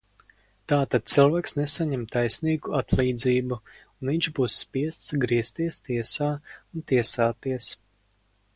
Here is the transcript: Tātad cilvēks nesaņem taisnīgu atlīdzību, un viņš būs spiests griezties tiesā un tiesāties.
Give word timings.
Tātad 0.71 1.09
cilvēks 1.15 1.53
nesaņem 1.57 2.05
taisnīgu 2.15 2.73
atlīdzību, 2.79 3.59
un 3.91 4.13
viņš 4.13 4.31
būs 4.39 4.55
spiests 4.63 5.15
griezties 5.27 5.81
tiesā 5.91 6.31
un 6.33 6.89
tiesāties. 6.95 7.71